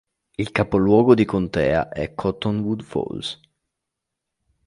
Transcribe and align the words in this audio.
Il 0.39 0.51
capoluogo 0.51 1.13
di 1.13 1.25
contea 1.25 1.89
è 1.89 2.15
Cottonwood 2.15 2.81
Falls 2.81 3.39